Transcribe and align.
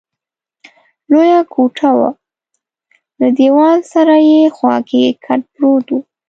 لویه 1.11 1.41
کوټه 1.53 1.89
وه، 1.97 2.09
له 3.19 3.27
دېوال 3.39 3.79
سره 3.93 4.13
په 4.19 4.43
خوا 4.55 4.75
کې 4.89 5.01
کټ 5.25 5.41
پروت 5.53 5.85
وو. 5.91 5.99